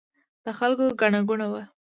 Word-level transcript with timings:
د 0.45 0.47
خلکو 0.59 0.85
ګڼه 1.01 1.19
ګوڼه 1.29 1.47
وه. 1.51 1.63